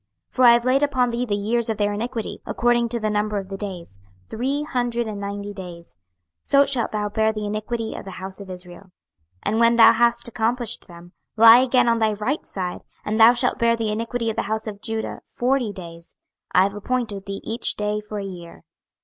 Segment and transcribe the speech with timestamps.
[0.29, 3.11] 26:004:005 For I have laid upon thee the years of their iniquity, according to the
[3.11, 5.95] number of the days, three hundred and ninety days:
[6.41, 8.85] so shalt thou bear the iniquity of the house of Israel.
[8.85, 8.89] 26:004:006
[9.43, 13.59] And when thou hast accomplished them, lie again on thy right side, and thou shalt
[13.59, 16.15] bear the iniquity of the house of Judah forty days:
[16.51, 18.63] I have appointed thee each day for a year.